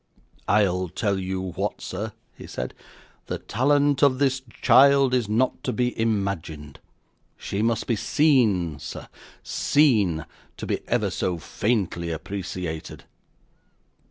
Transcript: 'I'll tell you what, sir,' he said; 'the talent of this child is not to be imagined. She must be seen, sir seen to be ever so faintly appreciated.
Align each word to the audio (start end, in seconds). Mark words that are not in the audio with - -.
'I'll 0.47 0.89
tell 0.89 1.19
you 1.19 1.39
what, 1.51 1.79
sir,' 1.79 2.11
he 2.35 2.47
said; 2.47 2.73
'the 3.27 3.37
talent 3.37 4.01
of 4.01 4.17
this 4.17 4.41
child 4.59 5.13
is 5.13 5.29
not 5.29 5.63
to 5.63 5.71
be 5.71 5.95
imagined. 5.95 6.79
She 7.37 7.61
must 7.61 7.85
be 7.85 7.95
seen, 7.95 8.79
sir 8.79 9.07
seen 9.43 10.25
to 10.57 10.65
be 10.65 10.79
ever 10.87 11.11
so 11.11 11.37
faintly 11.37 12.09
appreciated. 12.09 13.03